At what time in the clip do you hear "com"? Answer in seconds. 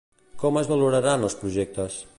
0.43-0.57